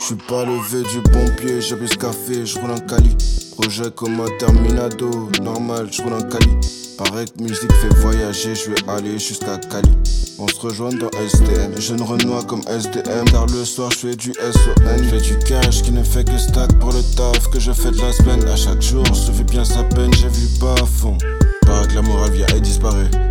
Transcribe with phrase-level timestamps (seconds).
[0.00, 3.16] Je suis pas levé du bon pied, j'ai ce café, je roule cali.
[3.58, 6.56] Projet comme un terminado, normal, je roule un cali.
[6.96, 9.90] Pareil que musique fait voyager, je vais aller jusqu'à Cali.
[10.38, 13.24] On se rejoint dans SDM, jeune Renoir comme SDM.
[13.30, 16.76] Car le soir je fais du SON, je du cash qui ne fait que stack
[16.80, 18.42] pour le taf que je fais de la semaine.
[18.48, 21.16] À chaque jour, se fait bien sa peine, j'ai vu pas à fond.
[21.66, 23.27] Paraît que la morale vient et disparaît.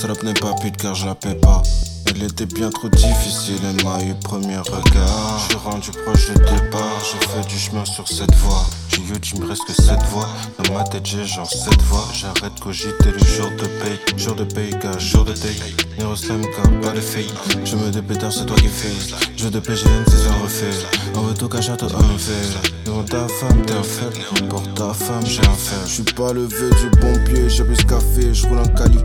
[0.00, 1.62] Salope n'est pas pute car je la paie pas.
[2.06, 5.38] Elle était bien trop difficile, elle m'a eu premier regard.
[5.40, 8.64] Je suis rendu proche du départ, j'ai fait du chemin sur cette voie.
[8.88, 10.26] J'ai eu, il me reste que cette voix.
[10.58, 12.08] Dans ma tête, j'ai genre cette voix.
[12.14, 14.00] J'arrête cogiter le jour de paye.
[14.16, 15.76] Jour de paye, car jour de take.
[15.98, 17.34] Nero slam, car pas de fake.
[17.66, 18.96] Je me dépêtard, c'est toi qui fais.
[19.36, 20.86] Jeu de PGN, c'est un refait.
[21.12, 22.70] Veut tout qu'à château, un fait.
[22.86, 24.48] Devant ta femme, t'es un faible.
[24.48, 25.78] Pour ta femme, j'ai un fer.
[25.84, 28.98] Je suis pas levé du bon pied, j'ai ce café, je roule un cali.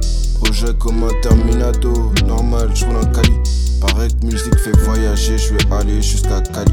[0.45, 3.33] Projet comme un terminado, normal, je roule un cali.
[3.81, 6.71] Pareil que musique fait voyager, je vais aller jusqu'à Cali.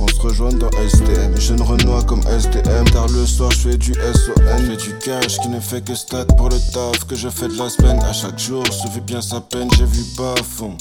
[0.00, 2.84] On se rejoint dans STM, jeune Renoir comme SDM.
[2.92, 4.34] Tard le soir, je fais du SON.
[4.36, 7.56] Fais du cash qui ne fait que stack pour le taf que je fais de
[7.56, 8.00] la semaine.
[8.00, 10.76] À chaque jour, se fait bien sa peine, j'ai vu pas à fond.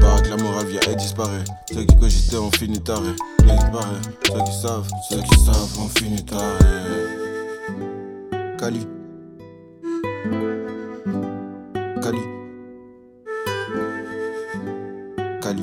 [0.00, 1.44] Paraît que la morale vient et disparaît.
[1.72, 3.08] Ceux qui cogitaient ont fini taré.
[3.40, 6.42] Ceux qui savent, ceux qui savent ont fini taré.
[8.58, 8.86] Cali.
[12.06, 12.12] か
[15.40, 15.62] カリ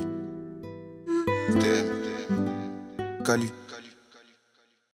[1.58, 1.84] で
[3.24, 3.50] かり